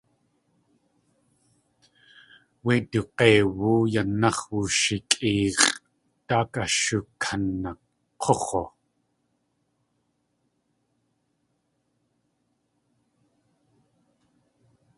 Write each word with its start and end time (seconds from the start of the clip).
Wéi 2.65 2.79
du 2.91 3.01
g̲eiwú 3.17 3.71
yanax̲ 3.93 4.43
wushikʼéex̲ʼ 4.53 5.75
daak 6.27 6.53
ashukanak̲úx̲u. 6.63 8.63